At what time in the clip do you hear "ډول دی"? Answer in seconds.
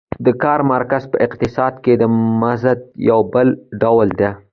3.81-4.29